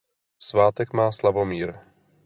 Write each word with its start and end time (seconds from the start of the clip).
Svátek 0.47 0.89
má 0.97 1.07
Slavomír. 1.11 1.69